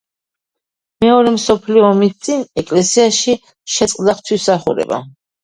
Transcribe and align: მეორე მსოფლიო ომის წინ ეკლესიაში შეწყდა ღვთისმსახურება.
მეორე 1.03 1.33
მსოფლიო 1.35 1.83
ომის 1.89 2.15
წინ 2.29 2.41
ეკლესიაში 2.63 3.37
შეწყდა 3.75 4.19
ღვთისმსახურება. 4.19 5.01